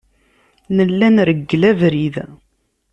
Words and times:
Nella 0.75 1.07
nreggel 1.15 1.63
abrid. 1.71 2.15